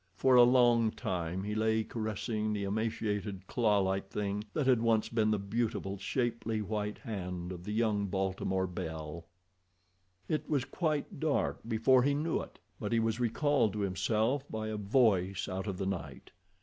For 0.15 0.33
a 0.33 0.41
long 0.41 0.89
time 0.89 1.43
he 1.43 1.53
lay 1.53 1.83
caressing 1.83 2.53
the 2.53 2.63
emaciated, 2.63 3.45
clawlike 3.45 4.09
thing 4.09 4.43
that 4.51 4.65
had 4.65 4.81
once 4.81 5.09
been 5.09 5.29
the 5.29 5.37
beautiful, 5.37 5.99
shapely 5.99 6.59
white 6.59 6.97
hand 6.97 7.51
of 7.51 7.63
the 7.63 7.71
young 7.71 8.07
Baltimore 8.07 8.65
belle. 8.65 9.27
It 10.27 10.49
was 10.49 10.65
quite 10.65 11.19
dark 11.19 11.59
before 11.67 12.01
he 12.01 12.15
knew 12.15 12.41
it, 12.41 12.57
but 12.79 12.91
he 12.91 12.99
was 12.99 13.19
recalled 13.19 13.73
to 13.73 13.81
himself 13.81 14.43
by 14.49 14.69
a 14.69 14.75
voice 14.77 15.47
out 15.47 15.67
of 15.67 15.77
the 15.77 15.85
night. 15.85 16.31